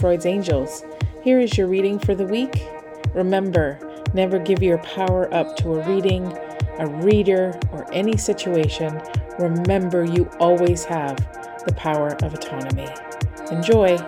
Freud's 0.00 0.24
Angels. 0.24 0.82
Here 1.22 1.38
is 1.38 1.58
your 1.58 1.66
reading 1.66 1.98
for 1.98 2.14
the 2.14 2.24
week. 2.24 2.66
Remember, 3.14 3.78
never 4.14 4.38
give 4.38 4.62
your 4.62 4.78
power 4.78 5.32
up 5.34 5.58
to 5.58 5.74
a 5.74 5.86
reading, 5.86 6.24
a 6.78 6.86
reader, 6.86 7.60
or 7.70 7.86
any 7.92 8.16
situation. 8.16 8.98
Remember, 9.38 10.02
you 10.02 10.24
always 10.40 10.84
have 10.84 11.18
the 11.66 11.74
power 11.74 12.16
of 12.24 12.32
autonomy. 12.32 12.88
Enjoy. 13.50 13.98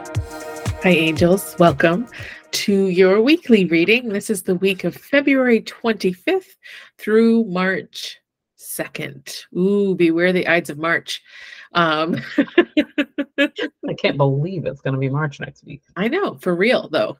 Hi, 0.82 0.88
angels. 0.88 1.54
Welcome 1.58 2.08
to 2.52 2.86
your 2.86 3.20
weekly 3.20 3.66
reading. 3.66 4.08
This 4.08 4.30
is 4.30 4.44
the 4.44 4.54
week 4.54 4.84
of 4.84 4.96
February 4.96 5.60
25th 5.60 6.56
through 6.96 7.44
March 7.44 8.18
2nd. 8.58 9.44
Ooh, 9.54 9.94
beware 9.94 10.32
the 10.32 10.48
Ides 10.48 10.70
of 10.70 10.78
March. 10.78 11.20
Um, 11.74 12.20
I 13.38 13.94
can't 13.98 14.16
believe 14.16 14.66
it's 14.66 14.80
going 14.80 14.94
to 14.94 15.00
be 15.00 15.08
March 15.08 15.40
next 15.40 15.64
week. 15.64 15.82
I 15.96 16.08
know, 16.08 16.36
for 16.38 16.54
real 16.54 16.88
though. 16.88 17.16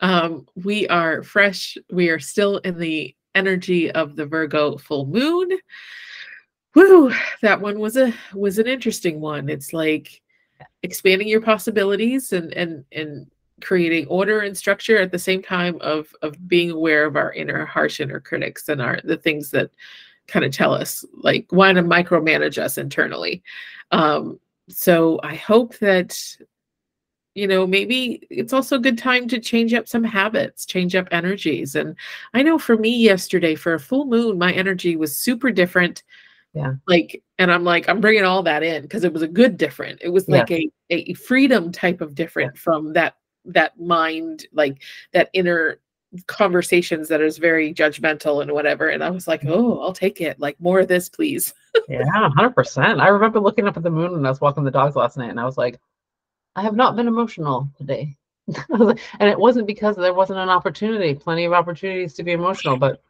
Um, 0.00 0.46
we 0.54 0.86
are 0.88 1.22
fresh. 1.22 1.78
We 1.90 2.10
are 2.10 2.18
still 2.18 2.58
in 2.58 2.78
the 2.78 3.14
energy 3.34 3.90
of 3.92 4.16
the 4.16 4.26
Virgo 4.26 4.76
full 4.76 5.06
moon. 5.06 5.50
Woo, 6.74 7.12
that 7.40 7.60
one 7.60 7.78
was 7.78 7.96
a 7.96 8.12
was 8.34 8.58
an 8.58 8.66
interesting 8.66 9.20
one. 9.20 9.48
It's 9.48 9.72
like 9.72 10.20
expanding 10.82 11.28
your 11.28 11.40
possibilities 11.40 12.32
and 12.32 12.52
and 12.52 12.84
and 12.92 13.30
creating 13.62 14.06
order 14.08 14.40
and 14.40 14.56
structure 14.56 14.98
at 14.98 15.10
the 15.10 15.18
same 15.18 15.42
time 15.42 15.78
of 15.80 16.08
of 16.20 16.46
being 16.46 16.70
aware 16.70 17.06
of 17.06 17.16
our 17.16 17.32
inner 17.32 17.64
harsh 17.64 18.00
inner 18.00 18.20
critics 18.20 18.68
and 18.68 18.82
our 18.82 19.00
the 19.04 19.16
things 19.16 19.50
that 19.50 19.70
kind 20.28 20.44
of 20.44 20.52
tell 20.52 20.74
us 20.74 21.04
like 21.14 21.46
want 21.52 21.76
to 21.76 21.82
micromanage 21.82 22.58
us 22.58 22.78
internally 22.78 23.42
um, 23.90 24.40
so 24.68 25.20
I 25.22 25.34
hope 25.34 25.78
that, 25.78 26.18
you 27.34 27.46
know, 27.46 27.66
maybe 27.66 28.26
it's 28.30 28.52
also 28.52 28.76
a 28.76 28.80
good 28.80 28.98
time 28.98 29.28
to 29.28 29.38
change 29.38 29.74
up 29.74 29.86
some 29.86 30.04
habits, 30.04 30.66
change 30.66 30.94
up 30.94 31.08
energies. 31.10 31.74
And 31.74 31.96
I 32.34 32.42
know 32.42 32.58
for 32.58 32.76
me 32.76 32.96
yesterday, 32.96 33.54
for 33.54 33.74
a 33.74 33.80
full 33.80 34.06
moon, 34.06 34.38
my 34.38 34.52
energy 34.52 34.96
was 34.96 35.16
super 35.16 35.50
different. 35.50 36.02
Yeah. 36.54 36.74
Like, 36.88 37.22
and 37.38 37.52
I'm 37.52 37.64
like, 37.64 37.88
I'm 37.88 38.00
bringing 38.00 38.24
all 38.24 38.42
that 38.44 38.62
in 38.62 38.82
because 38.82 39.04
it 39.04 39.12
was 39.12 39.22
a 39.22 39.28
good 39.28 39.58
different. 39.58 40.00
It 40.02 40.08
was 40.08 40.26
like 40.28 40.48
yeah. 40.48 40.60
a, 40.90 41.10
a 41.10 41.14
freedom 41.14 41.70
type 41.70 42.00
of 42.00 42.14
different 42.14 42.54
yeah. 42.54 42.60
from 42.60 42.92
that, 42.94 43.16
that 43.44 43.78
mind, 43.78 44.46
like 44.52 44.82
that 45.12 45.28
inner 45.34 45.80
conversations 46.26 47.08
that 47.08 47.20
is 47.20 47.38
very 47.38 47.74
judgmental 47.74 48.42
and 48.42 48.52
whatever. 48.52 48.88
And 48.88 49.02
I 49.02 49.10
was 49.10 49.28
like, 49.28 49.44
oh, 49.46 49.80
I'll 49.80 49.92
take 49.92 50.20
it. 50.20 50.38
Like 50.38 50.60
more 50.60 50.80
of 50.80 50.88
this, 50.88 51.08
please. 51.08 51.54
yeah, 51.88 52.04
hundred 52.08 52.54
percent. 52.54 53.00
I 53.00 53.08
remember 53.08 53.40
looking 53.40 53.66
up 53.66 53.76
at 53.76 53.82
the 53.82 53.90
moon 53.90 54.12
when 54.12 54.26
I 54.26 54.30
was 54.30 54.40
walking 54.40 54.64
the 54.64 54.70
dogs 54.70 54.96
last 54.96 55.16
night, 55.16 55.30
and 55.30 55.40
I 55.40 55.44
was 55.44 55.58
like, 55.58 55.78
I 56.54 56.62
have 56.62 56.76
not 56.76 56.96
been 56.96 57.08
emotional 57.08 57.68
today. 57.76 58.16
and 58.70 58.98
it 59.20 59.38
wasn't 59.38 59.66
because 59.66 59.96
there 59.96 60.14
wasn't 60.14 60.38
an 60.38 60.48
opportunity, 60.48 61.14
plenty 61.14 61.44
of 61.44 61.52
opportunities 61.52 62.14
to 62.14 62.22
be 62.22 62.32
emotional, 62.32 62.76
but 62.76 63.02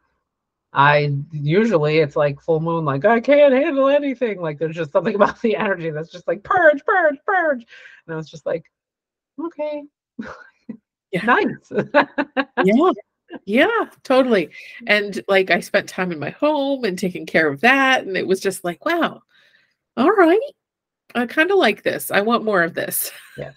I 0.73 1.15
usually 1.31 1.99
it's 1.99 2.15
like 2.15 2.41
full 2.41 2.59
moon, 2.59 2.85
like 2.85 3.05
I 3.05 3.19
can't 3.19 3.53
handle 3.53 3.87
anything. 3.87 4.41
Like 4.41 4.57
there's 4.57 4.75
just 4.75 4.91
something 4.91 5.15
about 5.15 5.41
the 5.41 5.55
energy 5.55 5.91
that's 5.91 6.11
just 6.11 6.27
like 6.27 6.43
purge, 6.43 6.83
purge, 6.85 7.17
purge. 7.25 7.65
And 8.05 8.13
I 8.13 8.17
was 8.17 8.29
just 8.29 8.45
like, 8.45 8.65
okay. 9.39 9.83
Yeah. 11.11 11.25
Nice. 11.25 11.71
yeah. 12.63 12.91
Yeah, 13.45 13.89
totally. 14.03 14.49
And 14.87 15.21
like 15.27 15.51
I 15.51 15.59
spent 15.59 15.89
time 15.89 16.11
in 16.11 16.19
my 16.19 16.29
home 16.31 16.83
and 16.85 16.97
taking 16.97 17.25
care 17.25 17.47
of 17.47 17.61
that. 17.61 18.05
And 18.05 18.15
it 18.15 18.25
was 18.25 18.39
just 18.39 18.63
like, 18.63 18.85
wow, 18.85 19.21
all 19.97 20.11
right. 20.11 20.39
I 21.15 21.25
kind 21.25 21.51
of 21.51 21.57
like 21.57 21.83
this. 21.83 22.11
I 22.11 22.21
want 22.21 22.43
more 22.45 22.63
of 22.63 22.73
this. 22.73 23.11
Yes. 23.37 23.55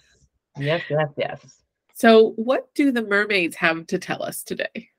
Yes, 0.57 0.81
yes, 0.89 1.09
yes. 1.17 1.61
So, 1.93 2.31
what 2.31 2.73
do 2.73 2.91
the 2.91 3.03
mermaids 3.03 3.55
have 3.57 3.87
to 3.87 3.99
tell 3.99 4.23
us 4.23 4.43
today? 4.43 4.89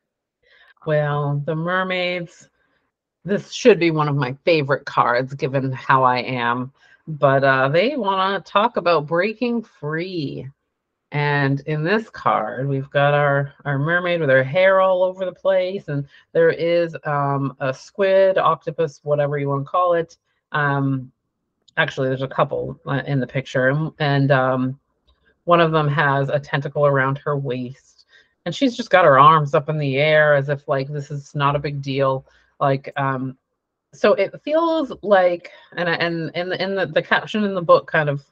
Well, 0.87 1.43
the 1.45 1.55
mermaids, 1.55 2.49
this 3.25 3.53
should 3.53 3.79
be 3.79 3.91
one 3.91 4.09
of 4.09 4.17
my 4.17 4.37
favorite 4.45 4.85
cards 4.87 5.35
given 5.35 5.73
how 5.73 6.05
I 6.05 6.19
am, 6.19 6.73
but 7.07 7.45
uh, 7.45 7.69
they 7.69 7.97
want 7.97 8.45
to 8.45 8.53
talk 8.53 8.77
about 8.77 9.07
breaking 9.07 9.63
free. 9.63 10.49
And 11.13 11.61
in 11.67 11.85
this 11.85 12.09
card, 12.09 12.67
we've 12.67 12.89
got 12.89 13.13
our, 13.13 13.53
our 13.67 13.79
mermaid 13.79 14.21
with 14.21 14.31
her 14.31 14.43
hair 14.43 14.81
all 14.81 15.03
over 15.03 15.27
the 15.27 15.33
place. 15.33 15.89
And 15.89 16.09
there 16.33 16.49
is 16.49 16.97
um, 17.05 17.55
a 17.61 17.73
squid, 17.73 18.39
octopus, 18.39 19.01
whatever 19.03 19.37
you 19.39 19.51
want 19.51 19.67
to 19.67 19.71
call 19.71 19.93
it. 19.93 20.17
Um, 20.53 21.13
actually, 21.77 22.09
there's 22.09 22.23
a 22.23 22.29
couple 22.29 22.81
uh, 22.87 23.03
in 23.07 23.21
the 23.21 23.27
picture. 23.27 23.69
And, 23.69 23.93
and 23.99 24.31
um, 24.31 24.81
one 25.45 25.61
of 25.61 25.71
them 25.71 25.87
has 25.87 26.31
a 26.31 26.41
tentacle 26.41 26.87
around 26.87 27.19
her 27.19 27.37
waist. 27.37 28.07
And 28.47 28.55
she's 28.55 28.75
just 28.75 28.89
got 28.89 29.05
her 29.05 29.19
arms 29.19 29.55
up 29.55 29.69
in 29.69 29.77
the 29.77 29.99
air 29.99 30.35
as 30.35 30.49
if 30.49 30.67
like 30.67 30.89
this 30.89 31.11
is 31.11 31.35
not 31.35 31.57
a 31.57 31.61
big 31.61 31.83
deal. 31.83 32.25
Like, 32.59 32.91
um, 32.97 33.37
so 33.93 34.15
it 34.15 34.33
feels 34.43 34.91
like, 35.03 35.51
and 35.77 35.91
and 35.91 36.31
and 36.35 36.55
in 36.55 36.75
the, 36.75 36.87
the 36.87 37.03
caption 37.03 37.45
in 37.45 37.55
the 37.55 37.61
book 37.61 37.87
kind 37.87 38.09
of 38.09 38.25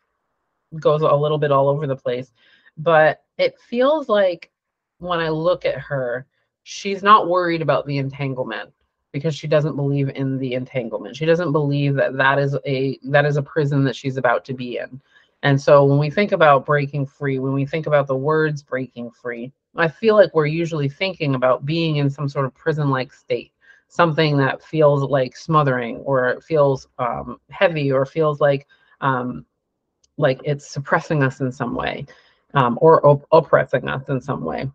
goes 0.78 1.02
a 1.02 1.14
little 1.14 1.36
bit 1.36 1.52
all 1.52 1.68
over 1.68 1.86
the 1.86 1.96
place 1.96 2.32
but 2.76 3.22
it 3.38 3.58
feels 3.58 4.08
like 4.08 4.50
when 4.98 5.20
I 5.20 5.28
look 5.28 5.64
at 5.64 5.78
her, 5.78 6.26
she's 6.62 7.02
not 7.02 7.28
worried 7.28 7.62
about 7.62 7.86
the 7.86 7.98
entanglement 7.98 8.70
because 9.12 9.34
she 9.34 9.46
doesn't 9.46 9.76
believe 9.76 10.08
in 10.10 10.38
the 10.38 10.54
entanglement. 10.54 11.16
She 11.16 11.26
doesn't 11.26 11.52
believe 11.52 11.94
that 11.96 12.16
that 12.16 12.38
is 12.38 12.56
a 12.66 12.98
that 13.04 13.24
is 13.24 13.36
a 13.36 13.42
prison 13.42 13.82
that 13.84 13.96
she's 13.96 14.16
about 14.16 14.44
to 14.46 14.54
be 14.54 14.78
in. 14.78 15.00
And 15.42 15.60
so 15.60 15.84
when 15.84 15.98
we 15.98 16.10
think 16.10 16.32
about 16.32 16.66
breaking 16.66 17.06
free, 17.06 17.38
when 17.38 17.54
we 17.54 17.64
think 17.64 17.86
about 17.86 18.06
the 18.06 18.16
words 18.16 18.62
breaking 18.62 19.10
free, 19.10 19.52
I 19.74 19.88
feel 19.88 20.14
like 20.14 20.34
we're 20.34 20.46
usually 20.46 20.88
thinking 20.88 21.34
about 21.34 21.64
being 21.64 21.96
in 21.96 22.10
some 22.10 22.28
sort 22.28 22.44
of 22.44 22.54
prison-like 22.54 23.12
state, 23.12 23.52
something 23.88 24.36
that 24.36 24.62
feels 24.62 25.02
like 25.02 25.34
smothering 25.36 25.96
or 25.98 26.40
feels 26.42 26.88
um, 26.98 27.40
heavy 27.50 27.90
or 27.90 28.04
feels 28.04 28.40
like 28.40 28.66
um, 29.00 29.46
like 30.18 30.40
it's 30.44 30.70
suppressing 30.70 31.22
us 31.22 31.40
in 31.40 31.50
some 31.50 31.74
way 31.74 32.04
um, 32.54 32.78
or 32.80 33.04
op- 33.06 33.26
oppressing 33.32 33.88
us 33.88 34.08
in 34.08 34.20
some 34.20 34.44
way. 34.44 34.70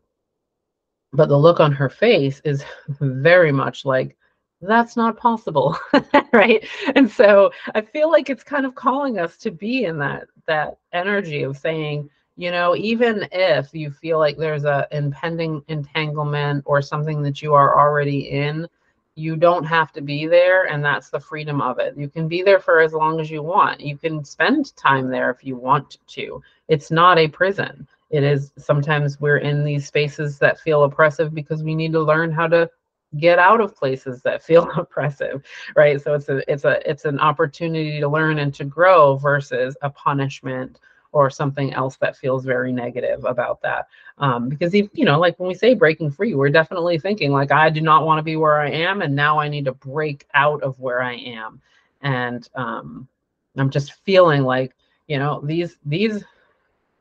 But 1.13 1.30
the 1.30 1.38
look 1.38 1.59
on 1.59 1.72
her 1.72 1.90
face 1.90 2.41
is 2.44 2.63
very 3.00 3.52
much 3.52 3.86
like, 3.86 4.18
that's 4.62 4.96
not 4.96 5.18
possible 5.18 5.78
right? 6.34 6.66
And 6.96 7.09
so 7.12 7.52
i 7.75 7.81
feel 7.81 8.09
like 8.09 8.30
it's 8.30 8.44
kind 8.44 8.66
of 8.66 8.74
calling 8.74 9.19
us 9.19 9.38
to 9.38 9.52
be 9.52 9.85
in 9.85 9.97
that 10.00 10.28
that 10.47 10.78
energy 10.94 11.44
of 11.44 11.58
saying 11.58 12.09
you 12.38 12.52
know 12.52 12.75
even 12.75 13.28
if 13.31 13.74
you 13.74 13.91
feel 13.91 14.18
like 14.18 14.38
there's 14.38 14.64
a 14.64 14.88
impending 14.91 15.62
entanglement 15.68 16.64
or 16.66 16.81
something 16.81 17.22
that 17.22 17.41
you 17.41 17.53
are 17.53 17.78
already 17.78 18.30
in 18.30 18.68
you 19.16 19.38
don't 19.38 19.64
have 19.64 19.91
to 19.94 20.02
be 20.02 20.28
there 20.28 20.66
and 20.66 20.84
that's 20.84 21.09
the 21.09 21.19
freedom 21.19 21.62
of 21.62 21.80
it. 21.80 21.97
You 21.97 22.09
can 22.09 22.28
be 22.28 22.44
there 22.44 22.59
for 22.59 22.81
as 22.81 22.91
long 22.91 23.22
as 23.22 23.31
you 23.31 23.41
want. 23.41 23.80
You 23.80 23.97
can 23.97 24.25
spend 24.25 24.75
time 24.75 25.09
there 25.09 25.30
if 25.31 25.44
you 25.44 25.56
want 25.56 25.97
to 26.08 26.44
it's 26.68 26.92
not 26.92 27.18
a 27.18 27.28
prison 27.28 27.88
it 28.09 28.24
is 28.24 28.52
sometimes 28.58 29.20
we're 29.20 29.38
in 29.38 29.64
these 29.64 29.88
spaces 29.88 30.38
that 30.40 30.59
feel 30.59 30.84
oppressive 30.84 31.34
because 31.34 31.64
we 31.64 31.76
need 31.76 31.92
to 31.92 32.02
learn 32.02 32.31
how 32.31 32.48
to 32.48 32.70
get 33.18 33.40
out 33.40 33.62
of 33.62 33.76
places 33.76 34.22
that 34.22 34.44
feel 34.50 34.70
oppressive 34.78 35.44
right 35.76 36.02
so 36.02 36.14
it's 36.14 36.30
a 36.30 36.52
it's 36.52 36.66
a 36.66 36.90
it's 36.90 37.06
an 37.06 37.20
opportunity 37.20 38.00
to 38.00 38.08
learn 38.08 38.40
and 38.40 38.53
to 38.53 38.64
grow 38.64 39.16
versus 39.16 39.76
a 39.81 39.90
punishment 39.90 40.80
or 41.16 41.30
something 41.30 41.74
else 41.74 41.96
that 41.96 42.18
feels 42.18 42.44
very 42.44 42.74
negative 42.74 43.24
about 43.24 43.62
that. 43.62 43.88
Um, 44.18 44.50
because 44.50 44.74
if, 44.74 44.90
you 44.92 45.06
know, 45.06 45.18
like 45.18 45.40
when 45.40 45.47
we 45.47 45.53
say 45.56 45.74
breaking 45.74 46.12
free, 46.12 46.36
we're 46.36 46.50
definitely 46.50 47.00
thinking 47.00 47.32
like 47.32 47.53
I 47.53 47.70
do 47.70 47.80
not 47.80 48.06
want 48.06 48.20
to 48.20 48.24
be 48.24 48.36
where 48.36 48.59
I 48.59 48.70
am, 48.70 49.02
and 49.02 49.16
now 49.16 49.40
I 49.40 49.47
need 49.47 49.64
to 49.64 49.72
break 49.72 50.28
out 50.34 50.62
of 50.62 50.78
where 50.78 51.02
I 51.02 51.14
am. 51.14 51.62
And 52.02 52.47
um, 52.56 53.08
I'm 53.56 53.70
just 53.70 53.94
feeling 54.03 54.44
like 54.44 54.76
you 55.08 55.18
know 55.18 55.40
these 55.42 55.78
these 55.86 56.22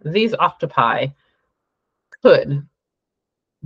these 0.05 0.35
octopi 0.35 1.07
could 2.23 2.67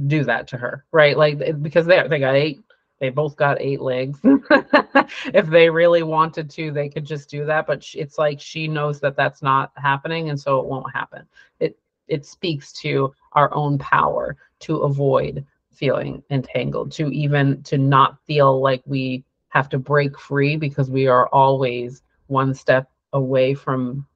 do 0.07 0.25
that 0.25 0.49
to 0.49 0.57
her, 0.57 0.85
right? 0.93 1.17
Like 1.17 1.63
because 1.63 1.87
they 1.87 2.07
they 2.09 2.19
got 2.19 2.35
eight 2.35 2.61
they 3.01 3.11
both 3.11 3.37
got 3.37 3.61
eight 3.61 3.81
legs. 3.81 4.19
if 4.25 5.47
they 5.47 5.71
really 5.71 6.03
wanted 6.03 6.51
to, 6.51 6.73
they 6.73 6.89
could 6.89 7.05
just 7.05 7.31
do 7.31 7.45
that. 7.45 7.67
But 7.67 7.87
it's 7.95 8.19
like 8.19 8.41
she 8.41 8.67
knows 8.67 9.01
that 9.01 9.17
that's 9.17 9.43
not 9.43 9.73
happening, 9.77 10.31
and 10.31 10.41
so 10.41 10.59
it 10.61 10.67
won't 10.67 10.93
happen. 10.93 11.27
It 11.61 11.79
it 12.09 12.27
speaks 12.27 12.73
to 12.75 13.13
our 13.33 13.55
own 13.55 13.79
power 13.79 14.37
to 14.61 14.79
avoid 14.79 15.45
feeling 15.71 16.23
entangled, 16.31 16.91
to 16.93 17.09
even 17.13 17.63
to 17.63 17.79
not 17.79 18.19
feel 18.25 18.61
like 18.61 18.83
we 18.85 19.25
have 19.51 19.69
to 19.69 19.79
break 19.79 20.19
free 20.19 20.57
because 20.57 20.91
we 20.91 21.07
are 21.07 21.29
always 21.29 22.03
one 22.27 22.53
step 22.53 22.91
away 23.13 23.55
from 23.55 24.07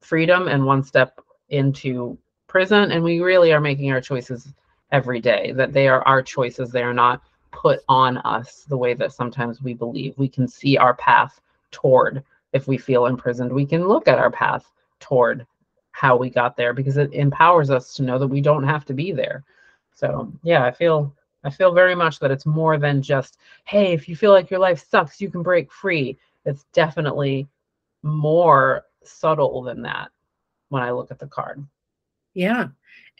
freedom 0.00 0.48
and 0.48 0.64
one 0.64 0.82
step 0.82 1.18
into 1.48 2.18
prison. 2.46 2.92
And 2.92 3.02
we 3.02 3.20
really 3.20 3.52
are 3.52 3.60
making 3.60 3.90
our 3.92 4.00
choices 4.00 4.52
every 4.92 5.20
day. 5.20 5.52
That 5.52 5.72
they 5.72 5.88
are 5.88 6.06
our 6.06 6.22
choices. 6.22 6.70
They 6.70 6.82
are 6.82 6.94
not 6.94 7.22
put 7.50 7.80
on 7.88 8.18
us 8.18 8.64
the 8.68 8.76
way 8.76 8.94
that 8.94 9.12
sometimes 9.12 9.62
we 9.62 9.74
believe. 9.74 10.14
We 10.18 10.28
can 10.28 10.48
see 10.48 10.76
our 10.76 10.94
path 10.94 11.40
toward, 11.70 12.22
if 12.52 12.68
we 12.68 12.78
feel 12.78 13.06
imprisoned, 13.06 13.52
we 13.52 13.66
can 13.66 13.88
look 13.88 14.08
at 14.08 14.18
our 14.18 14.30
path 14.30 14.70
toward 15.00 15.46
how 15.92 16.16
we 16.16 16.28
got 16.28 16.56
there 16.56 16.72
because 16.72 16.96
it 16.96 17.12
empowers 17.12 17.70
us 17.70 17.94
to 17.94 18.02
know 18.02 18.18
that 18.18 18.26
we 18.26 18.40
don't 18.40 18.64
have 18.64 18.84
to 18.86 18.94
be 18.94 19.12
there. 19.12 19.44
So 19.94 20.32
yeah, 20.42 20.64
I 20.64 20.70
feel 20.72 21.14
I 21.44 21.50
feel 21.50 21.72
very 21.72 21.94
much 21.94 22.18
that 22.20 22.30
it's 22.30 22.46
more 22.46 22.78
than 22.78 23.02
just, 23.02 23.38
hey, 23.64 23.92
if 23.92 24.08
you 24.08 24.16
feel 24.16 24.32
like 24.32 24.50
your 24.50 24.60
life 24.60 24.84
sucks, 24.88 25.20
you 25.20 25.30
can 25.30 25.42
break 25.42 25.70
free. 25.70 26.18
It's 26.46 26.64
definitely 26.72 27.46
more 28.02 28.84
subtle 29.02 29.62
than 29.62 29.82
that 29.82 30.10
when 30.74 30.82
I 30.82 30.90
look 30.90 31.12
at 31.12 31.20
the 31.20 31.28
card. 31.28 31.64
Yeah. 32.34 32.66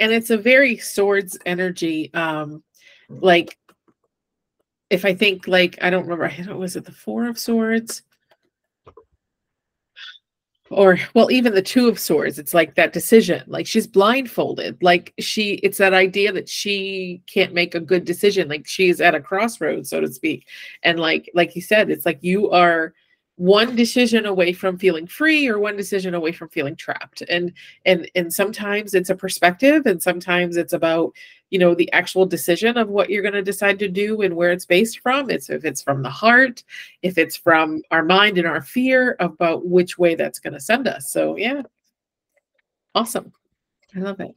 And 0.01 0.11
it's 0.11 0.31
a 0.31 0.37
very 0.37 0.77
swords 0.77 1.39
energy. 1.47 2.12
Um, 2.12 2.65
like 3.09 3.56
if 4.91 5.05
I 5.05 5.15
think 5.15 5.47
like 5.47 5.79
I 5.81 5.89
don't 5.89 6.06
remember, 6.06 6.56
was 6.59 6.75
it 6.75 6.85
the 6.85 6.93
four 6.93 7.29
of 7.29 7.39
swords? 7.39 8.03
or 10.71 10.99
well 11.12 11.31
even 11.31 11.55
the 11.55 11.62
two 11.62 11.89
of 11.89 11.99
swords 11.99 12.39
it's 12.39 12.55
like 12.55 12.75
that 12.75 12.95
decision 12.95 13.43
like 13.47 13.67
she's 13.67 13.87
blindfolded 13.87 14.83
like 14.83 15.12
she 15.19 15.55
it's 15.62 15.77
that 15.77 15.93
idea 15.93 16.33
that 16.33 16.49
she 16.49 17.23
can't 17.27 17.53
make 17.53 17.75
a 17.75 17.81
good 17.81 18.05
decision 18.05 18.49
like 18.49 18.67
she's 18.67 18.99
at 18.99 19.15
a 19.15 19.21
crossroads 19.21 19.91
so 19.91 20.01
to 20.01 20.11
speak 20.11 20.49
and 20.83 20.99
like 20.99 21.31
like 21.35 21.55
you 21.55 21.61
said 21.61 21.91
it's 21.91 22.06
like 22.06 22.19
you 22.23 22.51
are 22.51 22.95
one 23.36 23.75
decision 23.75 24.26
away 24.26 24.52
from 24.52 24.78
feeling 24.78 25.06
free 25.06 25.48
or 25.48 25.58
one 25.58 25.76
decision 25.76 26.14
away 26.14 26.32
from 26.32 26.48
feeling 26.48 26.76
trapped. 26.76 27.22
And 27.28 27.52
and 27.84 28.08
and 28.14 28.32
sometimes 28.32 28.94
it's 28.94 29.10
a 29.10 29.16
perspective 29.16 29.86
and 29.86 30.02
sometimes 30.02 30.56
it's 30.56 30.72
about 30.72 31.12
you 31.50 31.58
know 31.58 31.75
the 31.75 31.90
actual 31.92 32.26
decision 32.26 32.76
of 32.76 32.88
what 32.88 33.10
you're 33.10 33.22
going 33.22 33.34
to 33.34 33.42
decide 33.42 33.78
to 33.81 33.88
do 33.88 34.22
and 34.22 34.36
where 34.36 34.52
it's 34.52 34.66
based 34.66 35.00
from. 35.00 35.31
It's 35.31 35.50
if 35.50 35.64
it's 35.64 35.82
from 35.82 36.02
the 36.02 36.10
heart 36.10 36.62
if 37.02 37.19
it's 37.19 37.36
from 37.36 37.82
our 37.90 38.04
mind 38.04 38.38
and 38.38 38.46
our 38.46 38.62
fear 38.62 39.16
about 39.20 39.66
which 39.66 39.98
way 39.98 40.14
that's 40.14 40.38
going 40.38 40.54
to 40.54 40.60
send 40.60 40.86
us. 40.86 41.10
So 41.10 41.36
yeah. 41.36 41.62
Awesome. 42.94 43.32
I 43.96 44.00
love 44.00 44.20
it. 44.20 44.36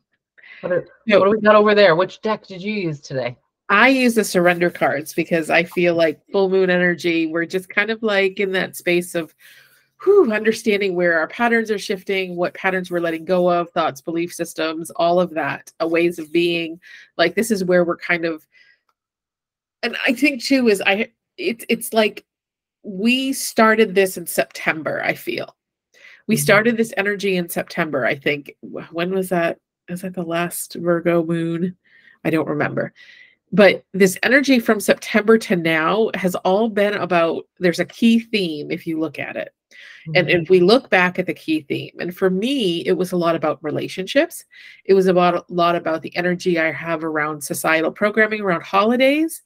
What, 0.62 0.72
are, 0.72 0.88
what 1.06 1.26
do 1.26 1.30
we 1.30 1.42
got 1.42 1.56
over 1.56 1.76
there? 1.76 1.96
Which 1.96 2.20
deck 2.22 2.48
did 2.48 2.64
you 2.64 2.74
use 2.74 3.00
today 3.00 3.38
I 3.70 3.90
use 3.90 4.16
the 4.16 4.24
surrender 4.24 4.70
cards 4.70 5.14
because 5.14 5.50
I 5.50 5.64
feel 5.64 5.94
like 5.96 6.22
full 6.32 6.50
moon 6.50 6.70
energy, 6.70 7.28
we're 7.28 7.46
just 7.46 7.70
kind 7.70 7.90
of 7.90 8.02
like 8.02 8.40
in 8.40 8.54
that 8.54 8.78
space 8.78 9.14
of 9.14 9.36
whew, 10.04 10.32
understanding 10.32 10.96
where 10.96 11.20
our 11.20 11.28
patterns 11.28 11.70
are 11.72 11.80
shifting, 11.80 12.36
what 12.36 12.54
patterns 12.54 12.90
we're 12.90 13.00
letting 13.00 13.26
go 13.26 13.52
of, 13.52 13.70
thoughts, 13.72 14.00
belief 14.00 14.34
systems, 14.34 14.90
all 14.92 15.20
of 15.20 15.32
that, 15.32 15.72
uh, 15.82 15.88
ways 15.88 16.20
of 16.20 16.32
being. 16.32 16.80
Like 17.18 17.36
this 17.36 17.52
is 17.52 17.64
where 17.66 17.84
we're 17.84 17.98
kind 17.98 18.26
of 18.26 18.48
and 19.84 19.98
I 20.06 20.14
think 20.14 20.44
too 20.44 20.68
is 20.70 20.82
I 20.86 21.12
it's 21.38 21.66
it's 21.68 21.94
like 21.94 22.26
we 22.84 23.34
started 23.34 23.96
this 23.96 24.18
in 24.18 24.28
September, 24.28 25.04
I 25.04 25.14
feel. 25.14 25.56
We 26.28 26.36
mm-hmm. 26.36 26.42
started 26.42 26.78
this 26.78 26.94
energy 26.96 27.36
in 27.36 27.50
September, 27.50 28.06
I 28.06 28.16
think. 28.16 28.56
When 28.62 29.14
was 29.14 29.30
that? 29.30 29.60
Is 29.90 30.02
that 30.02 30.14
the 30.14 30.24
last 30.24 30.76
Virgo 30.76 31.24
moon? 31.24 31.78
I 32.24 32.30
don't 32.30 32.48
remember 32.48 32.94
but 33.52 33.86
this 33.94 34.18
energy 34.24 34.60
from 34.60 34.80
September 34.80 35.38
to 35.38 35.56
now 35.56 36.10
has 36.16 36.36
all 36.36 36.70
been 36.70 36.94
about 36.96 37.46
there's 37.60 37.80
a 37.80 37.86
key 37.86 38.20
theme 38.20 38.72
if 38.72 38.86
you 38.86 39.00
look 39.00 39.20
at 39.20 39.36
it. 39.36 39.54
Mm-hmm. 40.08 40.12
And 40.16 40.30
if 40.30 40.50
we 40.50 40.60
look 40.60 40.90
back 40.90 41.18
at 41.18 41.26
the 41.26 41.34
key 41.34 41.62
theme, 41.62 41.94
and 42.00 42.16
for 42.16 42.30
me, 42.30 42.86
it 42.86 42.94
was 42.94 43.12
a 43.12 43.18
lot 43.18 43.36
about 43.36 43.64
relationships. 43.64 44.44
It 44.86 44.94
was 44.94 45.08
about 45.08 45.36
a 45.36 45.46
lot 45.50 45.76
about 45.76 46.02
the 46.02 46.16
energy 46.16 46.60
I 46.60 46.72
have 46.72 47.04
around 47.04 47.42
societal 47.42 47.92
programming, 47.92 48.42
around 48.42 48.64
holidays. 48.64 49.42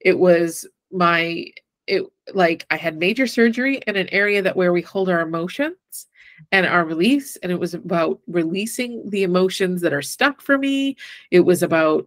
It 0.00 0.18
was 0.18 0.66
my 0.90 1.46
it 1.86 2.04
like 2.32 2.66
I 2.70 2.76
had 2.76 2.96
major 2.96 3.26
surgery 3.26 3.80
in 3.86 3.96
an 3.96 4.08
area 4.08 4.42
that 4.42 4.56
where 4.56 4.72
we 4.72 4.82
hold 4.82 5.08
our 5.08 5.20
emotions 5.20 6.06
and 6.50 6.66
our 6.66 6.84
release 6.84 7.36
and 7.36 7.52
it 7.52 7.60
was 7.60 7.74
about 7.74 8.20
releasing 8.26 9.08
the 9.10 9.22
emotions 9.22 9.80
that 9.82 9.92
are 9.92 10.02
stuck 10.02 10.40
for 10.40 10.58
me 10.58 10.96
it 11.30 11.40
was 11.40 11.62
about 11.62 12.06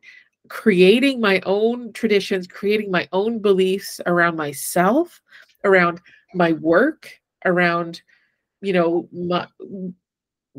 creating 0.49 1.19
my 1.21 1.41
own 1.45 1.93
traditions, 1.93 2.47
creating 2.47 2.91
my 2.91 3.07
own 3.11 3.39
beliefs 3.39 3.99
around 4.05 4.35
myself, 4.35 5.21
around 5.63 6.01
my 6.33 6.53
work, 6.53 7.09
around, 7.45 8.01
you 8.61 8.73
know, 8.73 9.07
my 9.11 9.47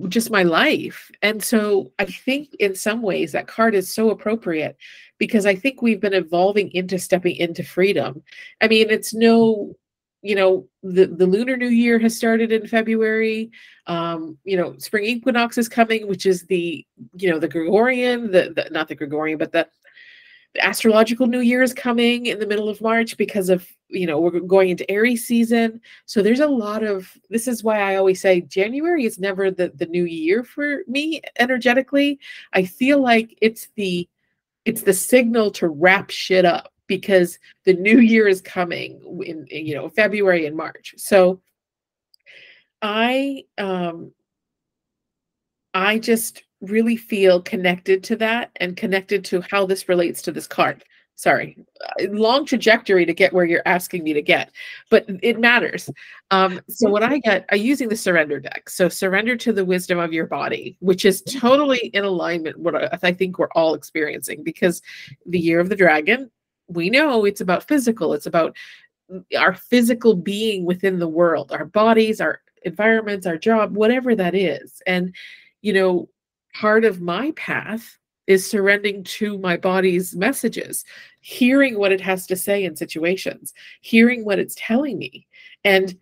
just 0.08 0.31
my 0.31 0.44
life. 0.44 1.11
And 1.23 1.43
so 1.43 1.93
I 1.99 2.05
think 2.05 2.55
in 2.61 2.75
some 2.75 3.02
ways 3.02 3.32
that 3.32 3.49
card 3.49 3.75
is 3.75 3.93
so 3.93 4.11
appropriate 4.11 4.76
because 5.19 5.44
I 5.44 5.56
think 5.56 5.82
we've 5.82 6.00
been 6.00 6.14
evolving 6.14 6.70
into 6.73 6.99
stepping 6.99 7.35
into 7.37 7.64
freedom. 7.64 8.23
I 8.61 8.69
mean, 8.69 8.90
it's 8.90 9.12
no 9.12 9.75
you 10.29 10.35
know 10.35 10.69
the 10.83 11.07
the 11.07 11.27
lunar 11.27 11.57
new 11.57 11.69
year 11.69 11.99
has 11.99 12.15
started 12.15 12.53
in 12.53 12.67
february 12.67 13.51
um 13.87 14.37
you 14.45 14.59
know 14.59 14.77
spring 14.77 15.05
equinox 15.05 15.57
is 15.57 15.71
coming 15.71 16.07
which 16.07 16.27
is 16.27 16.43
the 16.45 16.87
you 17.17 17.31
know 17.31 17.39
the 17.39 17.49
gregorian 17.49 18.31
the, 18.31 18.53
the 18.55 18.69
not 18.71 18.89
the 18.89 18.95
gregorian 18.95 19.39
but 19.39 19.53
the 19.53 19.67
the 20.55 20.65
astrological 20.65 21.27
new 21.27 21.41
year 21.41 21.63
is 21.63 21.75
coming 21.75 22.27
in 22.27 22.39
the 22.39 22.47
middle 22.47 22.71
of 22.71 22.81
March 22.81 23.19
because 23.19 23.51
of, 23.51 23.69
you 23.89 24.07
know, 24.07 24.19
we're 24.19 24.41
going 24.41 24.71
into 24.71 24.91
Aries 24.91 25.27
season. 25.27 25.79
So 26.07 26.23
there's 26.23 26.41
a 26.41 26.47
lot 26.49 26.83
of 26.83 27.13
this 27.29 27.47
is 27.47 27.63
why 27.63 27.81
I 27.81 27.97
always 27.97 28.23
say 28.23 28.41
January 28.41 29.05
is 29.05 29.19
never 29.19 29.51
the 29.51 29.73
the 29.75 29.85
new 29.85 30.05
year 30.05 30.43
for 30.43 30.85
me 30.89 31.21
energetically. 31.39 32.19
I 32.55 32.65
feel 32.65 32.99
like 32.99 33.37
it's 33.43 33.69
the 33.77 34.09
it's 34.65 34.83
the 34.83 34.95
signal 34.95 35.51
to 35.53 35.69
wrap 35.69 36.09
shit 36.09 36.47
up 36.47 36.73
because 36.88 37.38
the 37.64 37.75
new 37.75 38.00
year 38.00 38.26
is 38.26 38.40
coming 38.40 39.00
in, 39.25 39.46
in 39.46 39.67
you 39.67 39.75
know 39.75 39.88
February 39.88 40.46
and 40.46 40.56
March. 40.56 40.94
So 40.96 41.40
I 42.82 43.44
um 43.56 44.12
I 45.75 45.99
just 45.99 46.43
really 46.61 46.96
feel 46.96 47.40
connected 47.40 48.02
to 48.05 48.17
that 48.17 48.50
and 48.56 48.76
connected 48.76 49.25
to 49.26 49.40
how 49.49 49.64
this 49.64 49.88
relates 49.88 50.23
to 50.23 50.32
this 50.32 50.46
card. 50.46 50.85
Sorry, 51.14 51.56
uh, 51.85 52.05
long 52.11 52.46
trajectory 52.46 53.05
to 53.05 53.12
get 53.12 53.32
where 53.32 53.44
you're 53.44 53.62
asking 53.67 54.05
me 54.05 54.12
to 54.12 54.23
get, 54.23 54.52
but 54.88 55.05
it 55.20 55.40
matters. 55.40 55.90
Um, 56.31 56.61
so 56.69 56.88
what 56.88 57.02
I 57.02 57.19
get, 57.19 57.44
I'm 57.50 57.61
using 57.61 57.88
the 57.88 57.96
surrender 57.96 58.38
deck. 58.38 58.70
So 58.70 58.88
surrender 58.88 59.37
to 59.38 59.52
the 59.52 59.64
wisdom 59.64 59.99
of 59.99 60.12
your 60.12 60.26
body, 60.26 60.76
which 60.79 61.05
is 61.05 61.23
totally 61.23 61.90
in 61.93 62.05
alignment 62.05 62.61
what 62.61 63.05
I 63.05 63.12
think 63.12 63.37
we're 63.37 63.49
all 63.56 63.75
experiencing 63.75 64.44
because 64.44 64.81
the 65.26 65.40
year 65.40 65.58
of 65.58 65.69
the 65.69 65.76
dragon, 65.76 66.31
we 66.69 66.91
know 66.91 67.25
it's 67.25 67.41
about 67.41 67.67
physical. 67.67 68.15
It's 68.15 68.26
about 68.26 68.56
our 69.37 69.55
physical 69.55 70.15
being 70.15 70.65
within 70.65 70.99
the 70.99 71.09
world, 71.09 71.50
our 71.50 71.65
bodies, 71.65 72.20
our 72.20 72.41
environments, 72.62 73.26
our 73.26 73.38
job, 73.38 73.76
whatever 73.76 74.15
that 74.15 74.35
is. 74.35 74.82
And 74.87 75.15
you 75.62 75.73
know, 75.73 76.09
part 76.55 76.85
of 76.85 77.00
my 77.00 77.32
path 77.32 77.99
is 78.26 78.49
surrendering 78.49 79.03
to 79.03 79.38
my 79.38 79.57
body's 79.57 80.14
messages, 80.14 80.85
hearing 81.21 81.78
what 81.78 81.93
it 81.93 82.00
has 82.00 82.26
to 82.26 82.37
say 82.37 82.64
in 82.64 82.76
situations, 82.76 83.54
hearing 83.81 84.25
what 84.25 84.38
it's 84.38 84.54
telling 84.59 84.99
me. 84.99 85.26
And 85.64 85.99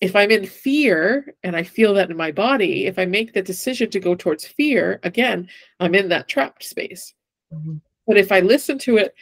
if 0.00 0.14
I'm 0.14 0.30
in 0.30 0.44
fear 0.44 1.34
and 1.42 1.56
I 1.56 1.62
feel 1.62 1.94
that 1.94 2.10
in 2.10 2.16
my 2.16 2.32
body, 2.32 2.86
if 2.86 2.98
I 2.98 3.04
make 3.04 3.32
the 3.32 3.42
decision 3.42 3.90
to 3.90 4.00
go 4.00 4.14
towards 4.14 4.44
fear, 4.44 5.00
again, 5.02 5.48
I'm 5.80 5.94
in 5.94 6.08
that 6.08 6.28
trapped 6.28 6.64
space. 6.64 7.14
Mm-hmm. 7.52 7.76
But 8.06 8.16
if 8.16 8.32
I 8.32 8.40
listen 8.40 8.78
to 8.78 8.96
it 8.96 9.14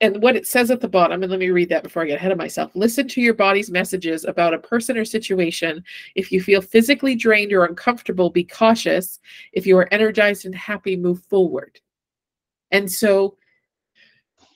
and 0.00 0.22
what 0.22 0.36
it 0.36 0.46
says 0.46 0.70
at 0.70 0.80
the 0.80 0.88
bottom, 0.88 1.22
and 1.22 1.30
let 1.30 1.40
me 1.40 1.50
read 1.50 1.68
that 1.70 1.82
before 1.82 2.02
I 2.02 2.06
get 2.06 2.16
ahead 2.18 2.30
of 2.30 2.38
myself. 2.38 2.70
Listen 2.74 3.08
to 3.08 3.20
your 3.20 3.34
body's 3.34 3.70
messages 3.70 4.24
about 4.24 4.54
a 4.54 4.58
person 4.58 4.96
or 4.96 5.04
situation. 5.04 5.82
If 6.14 6.30
you 6.30 6.40
feel 6.40 6.60
physically 6.60 7.16
drained 7.16 7.52
or 7.52 7.64
uncomfortable, 7.64 8.30
be 8.30 8.44
cautious. 8.44 9.18
If 9.52 9.66
you 9.66 9.76
are 9.78 9.88
energized 9.92 10.44
and 10.46 10.54
happy, 10.54 10.96
move 10.96 11.22
forward. 11.24 11.80
And 12.70 12.90
so 12.90 13.36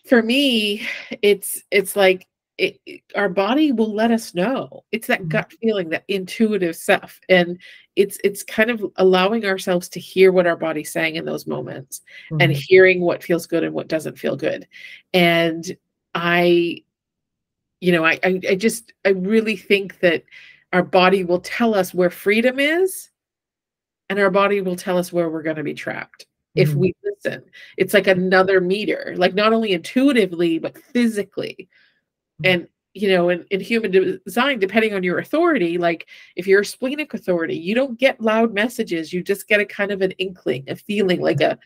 for 0.07 0.23
me, 0.23 0.87
it's 1.23 1.63
it's 1.71 1.97
like 1.97 2.27
it, 2.59 2.81
it, 2.87 3.01
our 3.15 3.29
body 3.29 3.73
will 3.73 3.93
let 3.95 4.11
us 4.11 4.35
know. 4.35 4.85
It's 4.93 5.07
that 5.07 5.21
mm-hmm. 5.21 5.29
gut 5.29 5.53
feeling, 5.61 5.89
that 5.91 6.05
intuitive 6.09 6.77
stuff, 6.77 7.21
and 7.29 7.59
it's 7.97 8.19
it's 8.23 8.43
kind 8.43 8.71
of 8.71 8.85
allowing 8.97 9.45
ourselves 9.45 9.89
to 9.91 10.01
hear 10.01 10.33
what 10.33 10.47
our 10.47 10.57
body's 10.57 10.93
saying 10.93 11.17
in 11.17 11.25
those 11.25 11.47
moments, 11.47 12.03
mm-hmm. 12.31 12.43
and 12.43 12.53
hearing 12.53 13.01
what 13.01 13.23
feels 13.23 13.47
good 13.47 13.65
and 13.65 13.75
what 13.75 13.89
doesn't 13.89 14.19
feel 14.19 14.37
good. 14.37 14.67
And 15.15 15.77
I, 16.15 16.83
you 17.81 17.93
know, 17.93 18.05
I, 18.05 18.19
I 18.23 18.41
I 18.51 18.55
just 18.55 18.93
I 19.05 19.11
really 19.11 19.57
think 19.57 20.01
that 20.01 20.25
our 20.73 20.83
body 20.83 21.25
will 21.25 21.41
tell 21.41 21.75
us 21.75 21.95
where 21.95 22.11
freedom 22.11 22.61
is, 22.61 23.11
and 24.11 24.19
our 24.19 24.31
body 24.31 24.61
will 24.61 24.77
tell 24.77 24.99
us 24.99 25.13
where 25.13 25.31
we're 25.31 25.43
going 25.43 25.57
to 25.57 25.63
be 25.63 25.75
trapped 25.75 26.27
if 26.55 26.71
mm-hmm. 26.71 26.81
we 26.81 26.95
listen. 27.03 27.43
It's 27.79 27.95
like 27.95 28.09
another 28.09 28.61
meter, 28.61 29.15
like 29.17 29.33
not 29.33 29.55
only 29.55 29.73
intuitively 29.73 30.59
but 30.59 30.77
physically 30.77 31.71
and 32.45 32.69
you 32.95 33.09
know 33.09 33.29
in, 33.29 33.45
in 33.51 33.61
human 33.61 33.91
design 33.91 34.59
depending 34.59 34.95
on 34.95 35.03
your 35.03 35.19
authority 35.19 35.79
like 35.79 36.07
if 36.37 36.47
you're 36.47 36.61
a 36.61 36.65
splenic 36.65 37.15
authority 37.15 37.57
you 37.57 37.75
don't 37.75 37.99
get 37.99 38.21
loud 38.21 38.53
messages 38.53 39.13
you 39.13 39.23
just 39.23 39.49
get 39.49 39.61
a 39.61 39.65
kind 39.65 39.91
of 39.91 40.03
an 40.03 40.11
inkling 40.13 40.65
a 40.69 40.77
feeling 40.77 41.21
like 41.21 41.41
a 41.41 41.59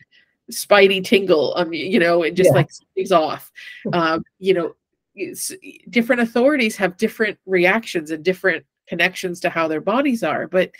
spidey 0.51 1.03
tingle 1.03 1.53
um 1.57 1.73
you 1.73 1.99
know 1.99 2.23
and 2.23 2.37
just 2.37 2.49
yeah. 2.49 2.53
like 2.53 2.71
something's 2.71 3.11
off 3.11 3.51
um 3.91 4.23
you 4.39 4.53
know 4.53 4.73
different 5.89 6.21
authorities 6.21 6.77
have 6.77 6.95
different 6.95 7.37
reactions 7.45 8.11
and 8.11 8.23
different 8.23 8.65
connections 8.87 9.41
to 9.41 9.49
how 9.49 9.67
their 9.67 9.81
bodies 9.81 10.23
are 10.23 10.47
but 10.47 10.71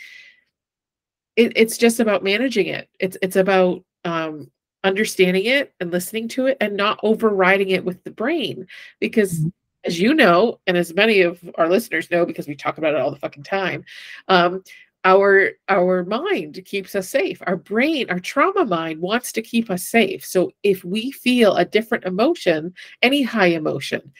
it, 1.38 1.52
it's 1.54 1.78
just 1.78 2.00
about 2.00 2.24
managing 2.24 2.66
it. 2.66 2.88
It's 2.98 3.16
it's 3.22 3.36
about 3.36 3.84
um, 4.04 4.50
understanding 4.82 5.44
it 5.46 5.72
and 5.78 5.92
listening 5.92 6.26
to 6.28 6.46
it 6.46 6.56
and 6.60 6.76
not 6.76 6.98
overriding 7.04 7.70
it 7.70 7.84
with 7.84 8.02
the 8.02 8.10
brain 8.10 8.66
because 8.98 9.38
mm-hmm. 9.38 9.48
As 9.88 9.98
you 9.98 10.14
know 10.14 10.60
and 10.66 10.76
as 10.76 10.94
many 10.94 11.22
of 11.22 11.38
our 11.56 11.68
listeners 11.68 12.10
know 12.10 12.24
because 12.24 12.46
we 12.46 12.54
talk 12.54 12.78
about 12.78 12.94
it 12.94 13.00
all 13.00 13.10
the 13.10 13.18
fucking 13.18 13.42
time 13.42 13.84
um, 14.28 14.62
our 15.04 15.52
our 15.68 16.04
mind 16.04 16.60
keeps 16.64 16.94
us 16.94 17.08
safe. 17.08 17.40
Our 17.46 17.56
brain 17.56 18.10
our 18.10 18.18
trauma 18.20 18.64
mind 18.64 19.00
wants 19.00 19.32
to 19.32 19.42
keep 19.42 19.70
us 19.70 19.84
safe. 19.88 20.24
So 20.24 20.52
if 20.62 20.84
we 20.84 21.12
feel 21.12 21.56
a 21.56 21.64
different 21.64 22.04
emotion 22.04 22.74
any 23.02 23.22
high 23.22 23.46
emotion 23.46 24.12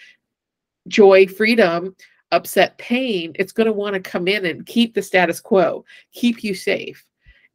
joy 0.87 1.26
freedom 1.26 1.94
upset 2.32 2.78
pain 2.78 3.32
it's 3.34 3.52
going 3.52 3.66
to 3.66 3.72
want 3.72 3.94
to 3.94 4.00
come 4.00 4.26
in 4.28 4.46
and 4.46 4.64
keep 4.64 4.94
the 4.94 5.02
status 5.02 5.40
quo 5.40 5.84
keep 6.12 6.42
you 6.42 6.54
safe. 6.54 7.04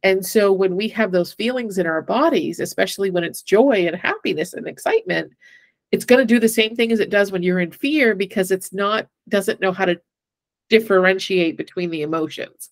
And 0.04 0.24
so 0.24 0.52
when 0.52 0.76
we 0.76 0.88
have 0.88 1.12
those 1.12 1.32
feelings 1.32 1.78
in 1.78 1.86
our 1.86 2.02
bodies, 2.02 2.60
especially 2.60 3.10
when 3.10 3.24
it's 3.24 3.40
joy 3.40 3.86
and 3.86 3.96
happiness 3.96 4.52
and 4.52 4.68
excitement, 4.68 5.32
it's 5.94 6.04
going 6.04 6.18
to 6.18 6.34
do 6.34 6.40
the 6.40 6.48
same 6.48 6.74
thing 6.74 6.90
as 6.90 6.98
it 6.98 7.08
does 7.08 7.30
when 7.30 7.44
you're 7.44 7.60
in 7.60 7.70
fear 7.70 8.16
because 8.16 8.50
it's 8.50 8.72
not 8.72 9.06
doesn't 9.28 9.60
know 9.60 9.70
how 9.70 9.84
to 9.84 10.00
differentiate 10.68 11.56
between 11.56 11.88
the 11.88 12.02
emotions. 12.02 12.70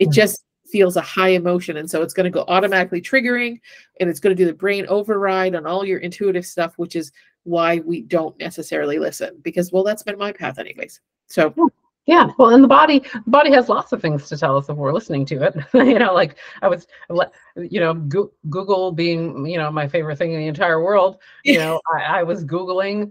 It 0.00 0.06
mm-hmm. 0.06 0.12
just 0.12 0.42
feels 0.66 0.96
a 0.96 1.00
high 1.00 1.28
emotion 1.28 1.76
and 1.76 1.88
so 1.88 2.02
it's 2.02 2.12
going 2.12 2.24
to 2.24 2.30
go 2.30 2.44
automatically 2.48 3.00
triggering 3.00 3.60
and 4.00 4.10
it's 4.10 4.18
going 4.18 4.34
to 4.34 4.42
do 4.42 4.46
the 4.46 4.52
brain 4.52 4.84
override 4.88 5.54
on 5.54 5.64
all 5.64 5.84
your 5.84 6.00
intuitive 6.00 6.44
stuff 6.44 6.72
which 6.76 6.96
is 6.96 7.12
why 7.44 7.78
we 7.84 8.02
don't 8.02 8.36
necessarily 8.40 8.98
listen 8.98 9.38
because 9.42 9.70
well 9.70 9.84
that's 9.84 10.02
been 10.02 10.18
my 10.18 10.32
path 10.32 10.58
anyways. 10.58 11.00
So 11.28 11.54
yeah, 12.06 12.30
well, 12.38 12.54
and 12.54 12.62
the 12.62 12.68
body, 12.68 13.00
the 13.00 13.30
body 13.30 13.50
has 13.50 13.68
lots 13.68 13.92
of 13.92 14.00
things 14.00 14.28
to 14.28 14.36
tell 14.36 14.56
us 14.56 14.68
if 14.68 14.76
we're 14.76 14.92
listening 14.92 15.26
to 15.26 15.42
it. 15.42 15.56
you 15.74 15.98
know, 15.98 16.14
like 16.14 16.36
I 16.62 16.68
was, 16.68 16.86
you 17.56 17.80
know, 17.80 17.94
Google 18.48 18.92
being, 18.92 19.44
you 19.44 19.58
know, 19.58 19.72
my 19.72 19.88
favorite 19.88 20.16
thing 20.16 20.32
in 20.32 20.38
the 20.38 20.46
entire 20.46 20.80
world. 20.82 21.18
You 21.44 21.58
know, 21.58 21.80
I, 21.92 22.20
I 22.20 22.22
was 22.22 22.44
googling, 22.44 23.10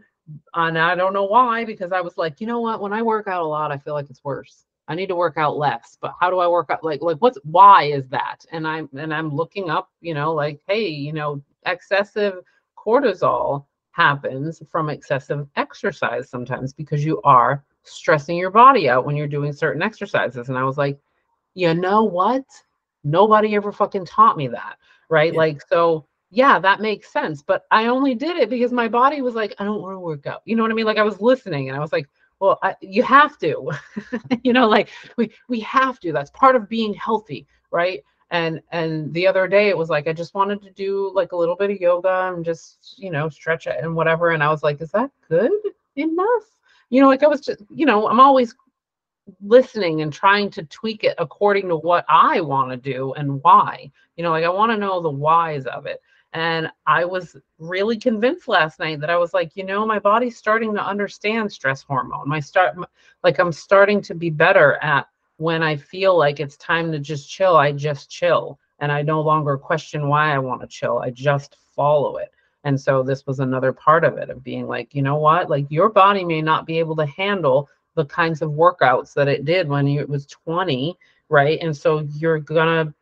and 0.54 0.80
I 0.80 0.96
don't 0.96 1.12
know 1.12 1.25
why, 1.25 1.66
because 1.66 1.92
I 1.92 2.00
was 2.00 2.18
like, 2.18 2.40
you 2.40 2.48
know 2.48 2.62
what? 2.62 2.80
When 2.80 2.94
I 2.94 3.02
work 3.02 3.28
out 3.28 3.42
a 3.42 3.46
lot, 3.46 3.72
I 3.72 3.78
feel 3.78 3.94
like 3.94 4.10
it's 4.10 4.24
worse. 4.24 4.66
I 4.88 4.96
need 4.96 5.08
to 5.08 5.16
work 5.16 5.36
out 5.36 5.58
less. 5.58 5.98
But 6.00 6.14
how 6.22 6.30
do 6.30 6.40
I 6.40 6.48
work 6.48 6.70
out? 6.70 6.84
Like, 6.84 7.02
like 7.02 7.18
what's 7.18 7.38
why 7.44 7.84
is 7.84 8.08
that? 8.10 8.46
And 8.54 8.66
I'm 8.66 8.88
and 8.98 9.14
I'm 9.14 9.30
looking 9.30 9.70
up, 9.70 9.92
you 10.00 10.14
know, 10.14 10.34
like, 10.34 10.62
hey, 10.68 10.88
you 10.88 11.12
know, 11.12 11.42
excessive 11.66 12.36
cortisol 12.78 13.66
happens 13.92 14.62
from 14.70 14.90
excessive 14.90 15.48
exercise 15.58 16.30
sometimes 16.30 16.72
because 16.72 17.04
you 17.04 17.22
are 17.24 17.64
stressing 17.86 18.38
your 18.38 18.51
body 18.51 18.89
out 18.89 19.06
when 19.06 19.15
you're 19.15 19.27
doing 19.27 19.54
certain 19.54 19.82
exercises. 19.82 20.50
And 20.50 20.58
I 20.58 20.63
was 20.63 20.77
like, 20.77 21.00
you 21.54 21.74
know 21.74 22.04
what? 22.04 22.44
Nobody 23.04 23.56
ever 23.56 23.72
fucking 23.72 24.06
taught 24.06 24.38
me 24.38 24.48
that. 24.50 24.77
Right. 25.10 25.34
Yeah. 25.34 25.39
Like, 25.39 25.62
so 25.68 26.08
yeah, 26.32 26.60
that 26.60 26.82
makes 26.82 27.12
sense. 27.12 27.42
But 27.42 27.65
I 27.72 27.88
only 27.88 28.15
did 28.15 28.38
it 28.38 28.50
because 28.50 28.72
my 28.72 28.88
body 28.88 29.22
was 29.22 29.36
like, 29.36 29.56
I 29.60 29.63
don't 29.63 29.82
want 29.82 29.96
to 29.96 30.00
work 30.00 30.27
out. 30.27 30.42
You 30.46 30.56
know 30.56 30.63
what 30.63 30.72
I 30.72 30.75
mean? 30.75 30.86
Like 30.86 30.98
I 30.98 31.04
was 31.04 31.22
listening 31.22 31.70
and 31.70 31.77
I 31.77 31.82
was 31.82 31.94
like, 31.94 32.10
well, 32.39 32.60
I, 32.62 32.75
you 32.82 33.04
have 33.04 33.38
to, 33.39 33.72
you 34.44 34.51
know, 34.51 34.68
like 34.68 34.89
we, 35.18 35.32
we 35.48 35.60
have 35.62 36.00
to, 36.01 36.12
that's 36.12 36.32
part 36.32 36.56
of 36.56 36.68
being 36.68 36.94
healthy. 36.94 37.48
Right. 37.72 38.04
And, 38.32 38.62
and 38.72 39.13
the 39.13 39.27
other 39.27 39.48
day 39.48 39.70
it 39.70 39.77
was 39.77 39.89
like, 39.89 40.08
I 40.08 40.13
just 40.13 40.34
wanted 40.34 40.62
to 40.63 40.72
do 40.72 41.12
like 41.13 41.32
a 41.32 41.38
little 41.38 41.56
bit 41.56 41.72
of 41.72 41.80
yoga 41.80 42.34
and 42.34 42.44
just, 42.44 42.96
you 42.98 43.12
know, 43.12 43.30
stretch 43.30 43.68
it 43.68 43.77
and 43.82 43.96
whatever. 43.96 44.32
And 44.32 44.44
I 44.44 44.50
was 44.50 44.63
like, 44.63 44.82
is 44.82 44.92
that 44.92 45.12
good 45.30 45.51
enough? 45.96 46.44
You 46.89 47.01
know, 47.01 47.08
like 47.08 47.24
I 47.24 47.27
was 47.27 47.42
just, 47.42 47.62
you 47.74 47.86
know, 47.86 48.08
I'm 48.08 48.20
always 48.20 48.56
listening 49.42 50.01
and 50.01 50.13
trying 50.13 50.50
to 50.51 50.63
tweak 50.63 51.04
it 51.04 51.15
according 51.18 51.68
to 51.70 51.77
what 51.77 52.06
I 52.08 52.42
want 52.42 52.72
to 52.72 52.77
do 52.77 53.13
and 53.13 53.42
why. 53.44 53.92
You 54.15 54.24
know, 54.24 54.32
like 54.32 54.46
I 54.46 54.50
want 54.50 54.72
to 54.72 54.77
know 54.77 55.01
the 55.01 55.10
whys 55.10 55.65
of 55.65 55.86
it. 55.86 56.01
And 56.34 56.70
I 56.86 57.06
was 57.06 57.38
really 57.60 57.98
convinced 57.98 58.50
last 58.50 58.77
night 58.80 59.00
that 59.00 59.10
I 59.10 59.18
was 59.18 59.34
like, 59.34 59.56
you 59.56 59.63
know, 59.63 59.86
my 59.86 60.00
body's 60.00 60.38
starting 60.38 60.74
to 60.74 60.86
understand 60.86 61.51
stress 61.51 61.82
hormone. 61.82 62.27
My 62.27 62.42
start 62.42 62.77
like 63.24 63.39
I'm 63.39 63.54
starting 63.54 64.01
to 64.01 64.13
be 64.13 64.30
better 64.30 64.74
at 64.82 65.08
when 65.38 65.63
I 65.63 65.77
feel 65.77 66.18
like 66.18 66.39
it's 66.39 66.58
time 66.58 66.92
to 66.92 67.00
just 67.00 67.30
chill, 67.30 67.56
I 67.56 67.72
just 67.72 68.10
chill. 68.10 68.60
And 68.80 68.92
I 68.92 69.01
no 69.01 69.22
longer 69.22 69.58
question 69.58 70.10
why 70.10 70.34
I 70.34 70.39
want 70.39 70.62
to 70.62 70.68
chill. 70.68 71.00
I 71.00 71.10
just 71.10 71.56
follow 71.74 72.18
it. 72.18 72.32
And 72.65 72.79
so 72.79 73.03
this 73.03 73.25
was 73.27 73.39
another 73.39 73.72
part 73.72 74.03
of 74.03 74.17
it 74.17 74.29
of 74.29 74.43
being 74.43 74.67
like, 74.67 74.93
you 74.93 75.03
know 75.03 75.17
what? 75.17 75.50
Like 75.50 75.67
your 75.69 75.88
body 75.88 76.25
may 76.25 76.41
not 76.41 76.65
be 76.65 76.79
able 76.79 76.95
to 76.98 77.05
handle 77.05 77.69
the 77.93 78.05
kinds 78.05 78.41
of 78.41 78.51
workouts 78.51 79.13
that 79.13 79.27
it 79.27 79.45
did 79.45 79.69
when 79.69 79.88
it 79.88 80.10
was 80.10 80.25
20, 80.25 80.98
right? 81.29 81.60
And 81.62 81.75
so 81.77 82.00
you're 82.15 82.39
gonna 82.39 82.93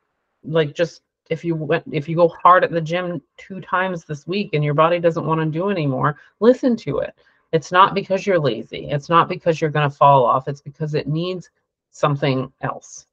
like 0.43 0.75
just 0.75 1.01
if 1.29 1.45
you 1.45 1.55
went 1.55 1.85
if 1.91 2.09
you 2.09 2.15
go 2.17 2.27
hard 2.27 2.65
at 2.65 2.71
the 2.71 2.81
gym 2.81 3.21
two 3.37 3.61
times 3.61 4.03
this 4.03 4.27
week 4.27 4.49
and 4.53 4.63
your 4.63 4.73
body 4.73 4.99
doesn't 4.99 5.25
want 5.25 5.39
to 5.39 5.45
do 5.45 5.69
anymore, 5.69 6.17
listen 6.41 6.75
to 6.77 6.99
it. 6.99 7.15
It's 7.53 7.71
not 7.71 7.93
because 7.95 8.27
you're 8.27 8.39
lazy. 8.39 8.89
It's 8.89 9.09
not 9.09 9.29
because 9.29 9.61
you're 9.61 9.71
to 9.71 9.89
fall 9.89 10.25
off. 10.25 10.47
It's 10.49 10.61
because 10.61 10.93
it 10.93 11.07
needs 11.07 11.49
something 11.91 12.51
else. 12.61 13.07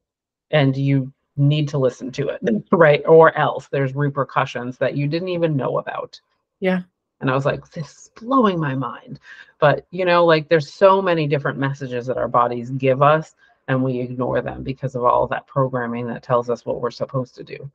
And 0.50 0.76
you 0.76 1.12
need 1.36 1.68
to 1.68 1.78
listen 1.78 2.10
to 2.12 2.28
it, 2.30 2.40
right? 2.72 3.02
Or 3.06 3.36
else 3.38 3.68
there's 3.68 3.94
repercussions 3.94 4.78
that 4.78 4.96
you 4.96 5.06
didn't 5.06 5.28
even 5.28 5.56
know 5.56 5.78
about. 5.78 6.20
Yeah. 6.60 6.82
And 7.20 7.30
I 7.30 7.34
was 7.34 7.44
like, 7.44 7.70
this 7.70 7.90
is 7.90 8.10
blowing 8.16 8.58
my 8.58 8.74
mind. 8.74 9.20
But, 9.58 9.86
you 9.90 10.04
know, 10.04 10.24
like 10.24 10.48
there's 10.48 10.72
so 10.72 11.02
many 11.02 11.26
different 11.26 11.58
messages 11.58 12.06
that 12.06 12.16
our 12.16 12.28
bodies 12.28 12.70
give 12.70 13.02
us, 13.02 13.34
and 13.68 13.82
we 13.82 14.00
ignore 14.00 14.40
them 14.40 14.62
because 14.62 14.94
of 14.94 15.04
all 15.04 15.24
of 15.24 15.30
that 15.30 15.46
programming 15.46 16.06
that 16.06 16.22
tells 16.22 16.48
us 16.48 16.64
what 16.64 16.80
we're 16.80 16.90
supposed 16.90 17.34
to 17.34 17.44
do. 17.44 17.70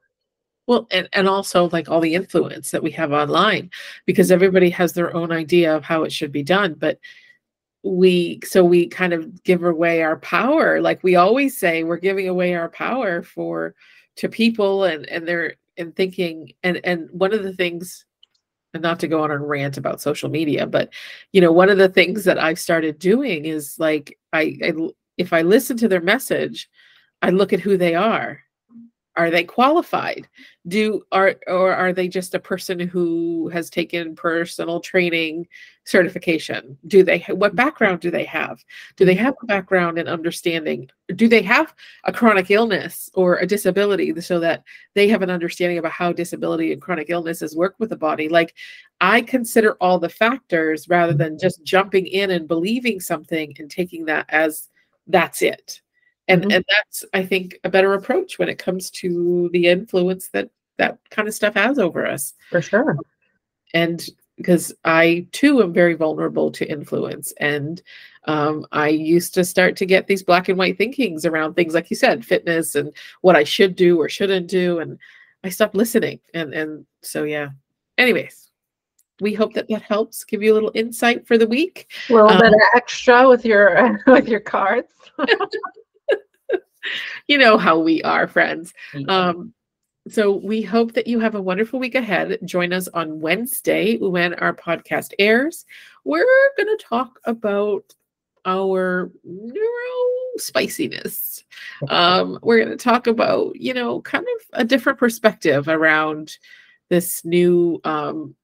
Well, 0.67 0.87
and, 0.89 1.07
and 1.13 1.29
also 1.29 1.69
like 1.69 1.89
all 1.89 1.99
the 1.99 2.15
influence 2.15 2.71
that 2.71 2.81
we 2.81 2.89
have 2.91 3.11
online, 3.11 3.69
because 4.05 4.31
everybody 4.31 4.69
has 4.71 4.93
their 4.93 5.15
own 5.15 5.31
idea 5.31 5.75
of 5.75 5.83
how 5.83 6.03
it 6.03 6.11
should 6.11 6.31
be 6.31 6.41
done. 6.43 6.73
But 6.73 6.99
we, 7.83 8.39
so 8.43 8.63
we 8.63 8.87
kind 8.87 9.13
of 9.13 9.43
give 9.43 9.63
away 9.63 10.01
our 10.01 10.17
power. 10.17 10.81
Like 10.81 11.03
we 11.03 11.15
always 11.17 11.59
say, 11.59 11.83
we're 11.83 11.97
giving 11.97 12.27
away 12.27 12.55
our 12.55 12.69
power 12.69 13.21
for 13.21 13.75
to 14.15 14.27
people 14.27 14.85
and, 14.85 15.05
and 15.07 15.27
they're 15.27 15.55
and 15.77 15.95
thinking 15.95 16.53
and 16.63 16.79
and 16.85 17.09
one 17.11 17.33
of 17.33 17.43
the 17.43 17.53
things 17.53 18.05
and 18.75 18.83
not 18.83 18.99
to 18.99 19.07
go 19.07 19.23
on 19.23 19.31
a 19.31 19.37
rant 19.37 19.77
about 19.77 20.01
social 20.01 20.29
media, 20.29 20.67
but 20.67 20.93
you 21.33 21.41
know, 21.41 21.51
one 21.51 21.69
of 21.69 21.77
the 21.77 21.89
things 21.89 22.25
that 22.25 22.37
I've 22.37 22.59
started 22.59 22.99
doing 22.99 23.45
is 23.45 23.79
like 23.79 24.19
I, 24.31 24.57
I 24.63 24.73
if 25.17 25.33
I 25.33 25.41
listen 25.41 25.77
to 25.77 25.87
their 25.87 26.01
message, 26.01 26.69
I 27.21 27.31
look 27.31 27.53
at 27.53 27.61
who 27.61 27.77
they 27.77 27.95
are 27.95 28.44
are 29.17 29.29
they 29.29 29.43
qualified? 29.43 30.27
Do 30.67 31.03
are 31.11 31.35
or 31.47 31.73
are 31.73 31.93
they 31.93 32.07
just 32.07 32.33
a 32.33 32.39
person 32.39 32.79
who 32.79 33.49
has 33.49 33.69
taken 33.69 34.15
personal 34.15 34.79
training 34.79 35.47
certification? 35.85 36.77
Do 36.87 37.03
they 37.03 37.19
what 37.29 37.55
background 37.55 38.01
do 38.01 38.11
they 38.11 38.25
have? 38.25 38.63
Do 38.97 39.05
they 39.05 39.15
mm-hmm. 39.15 39.25
have 39.25 39.35
a 39.41 39.45
background 39.45 39.97
in 39.97 40.07
understanding 40.07 40.89
do 41.15 41.27
they 41.27 41.43
have 41.43 41.73
a 42.05 42.11
chronic 42.11 42.49
illness 42.49 43.09
or 43.13 43.37
a 43.37 43.45
disability 43.45 44.19
so 44.21 44.39
that 44.39 44.63
they 44.95 45.07
have 45.07 45.21
an 45.21 45.29
understanding 45.29 45.77
about 45.77 45.91
how 45.91 46.11
disability 46.11 46.73
and 46.73 46.81
chronic 46.81 47.09
illnesses 47.09 47.55
work 47.55 47.75
with 47.79 47.89
the 47.89 47.95
body? 47.95 48.27
Like 48.27 48.53
i 49.01 49.21
consider 49.21 49.73
all 49.81 49.99
the 49.99 50.09
factors 50.09 50.87
rather 50.87 51.13
than 51.13 51.33
mm-hmm. 51.33 51.45
just 51.45 51.63
jumping 51.63 52.07
in 52.07 52.31
and 52.31 52.47
believing 52.47 52.99
something 52.99 53.53
and 53.59 53.69
taking 53.69 54.05
that 54.05 54.25
as 54.29 54.69
that's 55.07 55.41
it 55.41 55.81
and 56.27 56.41
mm-hmm. 56.41 56.51
and 56.51 56.65
that's 56.69 57.05
i 57.13 57.23
think 57.23 57.59
a 57.63 57.69
better 57.69 57.93
approach 57.93 58.39
when 58.39 58.49
it 58.49 58.57
comes 58.59 58.89
to 58.89 59.49
the 59.53 59.67
influence 59.67 60.29
that 60.29 60.49
that 60.77 60.97
kind 61.09 61.25
of 61.25 61.33
stuff 61.33 61.53
has 61.53 61.79
over 61.79 62.05
us. 62.05 62.33
For 62.49 62.61
sure. 62.61 62.97
And 63.73 64.05
because 64.37 64.73
i 64.83 65.25
too 65.31 65.63
am 65.63 65.71
very 65.71 65.93
vulnerable 65.93 66.51
to 66.51 66.69
influence 66.69 67.31
and 67.39 67.81
um, 68.25 68.65
i 68.73 68.89
used 68.89 69.33
to 69.33 69.45
start 69.45 69.77
to 69.77 69.85
get 69.85 70.07
these 70.07 70.23
black 70.23 70.49
and 70.49 70.57
white 70.57 70.77
thinkings 70.77 71.25
around 71.25 71.53
things 71.53 71.73
like 71.73 71.89
you 71.89 71.95
said 71.95 72.25
fitness 72.25 72.75
and 72.75 72.91
what 73.21 73.37
i 73.37 73.45
should 73.45 73.77
do 73.77 73.97
or 73.97 74.09
shouldn't 74.09 74.47
do 74.47 74.79
and 74.79 74.99
i 75.45 75.49
stopped 75.49 75.73
listening 75.73 76.19
and 76.33 76.53
and 76.53 76.85
so 77.01 77.23
yeah. 77.23 77.49
Anyways 77.97 78.45
we 79.21 79.33
hope 79.33 79.53
that 79.53 79.67
that 79.69 79.81
helps 79.81 80.23
give 80.23 80.43
you 80.43 80.51
a 80.51 80.55
little 80.55 80.71
insight 80.73 81.25
for 81.25 81.37
the 81.37 81.47
week. 81.47 81.89
A 82.09 82.13
little 82.13 82.29
um, 82.29 82.39
bit 82.39 82.53
extra 82.75 83.29
with 83.29 83.45
your 83.45 84.01
with 84.07 84.27
your 84.27 84.41
cards 84.41 84.89
you 87.27 87.37
know 87.37 87.57
how 87.57 87.79
we 87.79 88.01
are, 88.03 88.27
friends. 88.27 88.73
Um, 89.07 89.53
so 90.07 90.31
we 90.31 90.61
hope 90.61 90.93
that 90.93 91.07
you 91.07 91.19
have 91.19 91.35
a 91.35 91.41
wonderful 91.41 91.79
week 91.79 91.95
ahead. 91.95 92.37
Join 92.45 92.73
us 92.73 92.87
on 92.89 93.19
Wednesday 93.19 93.97
when 93.97 94.35
our 94.35 94.53
podcast 94.53 95.13
airs. 95.17 95.65
We're 96.03 96.25
going 96.57 96.77
to 96.77 96.83
talk 96.83 97.19
about 97.23 97.83
our 98.45 99.11
neuro 99.23 100.37
spiciness. 100.37 101.43
Um, 101.89 102.37
we're 102.43 102.63
going 102.63 102.77
to 102.77 102.83
talk 102.83 103.07
about, 103.07 103.55
you 103.59 103.73
know, 103.73 104.01
kind 104.01 104.25
of 104.25 104.59
a 104.59 104.63
different 104.63 104.99
perspective 104.99 105.67
around 105.67 106.37
this 106.89 107.25
new 107.25 107.81
um, 107.83 108.35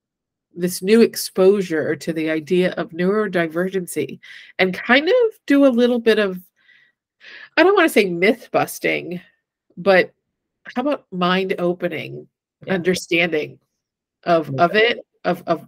this 0.53 0.81
new 0.81 1.01
exposure 1.01 1.95
to 1.95 2.11
the 2.11 2.29
idea 2.29 2.71
of 2.71 2.89
neurodivergency 2.89 4.19
and 4.59 4.73
kind 4.73 5.07
of 5.07 5.39
do 5.45 5.65
a 5.65 5.69
little 5.69 5.99
bit 5.99 6.19
of 6.19 6.41
I 7.57 7.63
don't 7.63 7.75
want 7.75 7.87
to 7.87 7.93
say 7.93 8.05
myth 8.05 8.49
busting, 8.51 9.21
but 9.77 10.13
how 10.75 10.81
about 10.81 11.05
mind 11.11 11.55
opening 11.59 12.27
Yeah. 12.65 12.75
understanding 12.75 13.57
of 14.23 14.49
mm. 14.49 14.59
of 14.59 14.75
it 14.75 14.99
of 15.25 15.43
of 15.47 15.67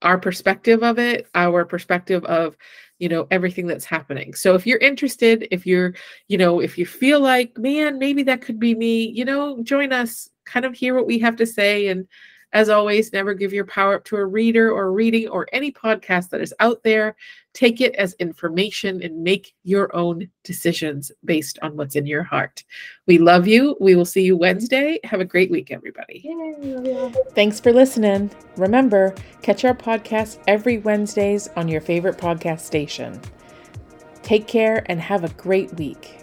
our 0.00 0.18
perspective 0.18 0.82
of 0.82 0.98
it 0.98 1.28
our 1.34 1.64
perspective 1.66 2.24
of 2.24 2.56
you 2.98 3.08
know 3.08 3.26
everything 3.30 3.66
that's 3.66 3.84
happening 3.84 4.32
so 4.32 4.54
if 4.54 4.66
you're 4.66 4.78
interested 4.78 5.46
if 5.50 5.66
you're 5.66 5.94
you 6.28 6.38
know 6.38 6.60
if 6.60 6.78
you 6.78 6.86
feel 6.86 7.20
like 7.20 7.56
man 7.58 7.98
maybe 7.98 8.22
that 8.22 8.40
could 8.40 8.58
be 8.58 8.74
me 8.74 9.06
you 9.08 9.24
know 9.24 9.62
join 9.62 9.92
us 9.92 10.30
kind 10.46 10.64
of 10.64 10.74
hear 10.74 10.94
what 10.94 11.06
we 11.06 11.18
have 11.18 11.36
to 11.36 11.44
say 11.46 11.88
and 11.88 12.08
as 12.52 12.68
always 12.68 13.12
never 13.12 13.34
give 13.34 13.52
your 13.52 13.66
power 13.66 13.94
up 13.94 14.04
to 14.04 14.16
a 14.16 14.24
reader 14.24 14.70
or 14.70 14.92
reading 14.92 15.28
or 15.28 15.46
any 15.52 15.72
podcast 15.72 16.30
that 16.30 16.40
is 16.40 16.54
out 16.60 16.82
there 16.82 17.16
take 17.54 17.80
it 17.80 17.94
as 17.96 18.14
information 18.14 19.02
and 19.02 19.22
make 19.22 19.54
your 19.64 19.94
own 19.94 20.28
decisions 20.44 21.12
based 21.24 21.58
on 21.62 21.76
what's 21.76 21.96
in 21.96 22.06
your 22.06 22.22
heart 22.22 22.64
we 23.06 23.18
love 23.18 23.46
you 23.46 23.76
we 23.80 23.94
will 23.94 24.04
see 24.04 24.22
you 24.22 24.36
wednesday 24.36 24.98
have 25.04 25.20
a 25.20 25.24
great 25.24 25.50
week 25.50 25.70
everybody 25.70 26.22
Thanks 27.34 27.60
for 27.60 27.72
listening. 27.72 28.30
Remember, 28.56 29.14
catch 29.42 29.64
our 29.64 29.74
podcast 29.74 30.38
every 30.46 30.78
Wednesdays 30.78 31.48
on 31.56 31.68
your 31.68 31.80
favorite 31.80 32.18
podcast 32.18 32.60
station. 32.60 33.20
Take 34.22 34.46
care 34.46 34.84
and 34.90 35.00
have 35.00 35.24
a 35.24 35.28
great 35.30 35.72
week. 35.74 36.21